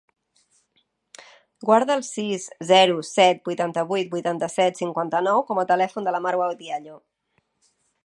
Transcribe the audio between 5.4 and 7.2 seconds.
com a telèfon de la Marwa Diallo.